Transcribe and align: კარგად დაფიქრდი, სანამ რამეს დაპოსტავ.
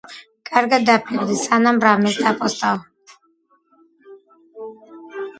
კარგად 0.49 0.85
დაფიქრდი, 0.89 1.35
სანამ 1.41 1.77
რამეს 1.83 2.17
დაპოსტავ. 2.21 2.81